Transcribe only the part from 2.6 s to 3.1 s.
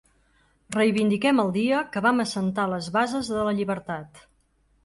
les